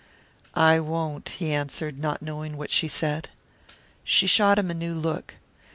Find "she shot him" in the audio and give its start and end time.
4.03-4.71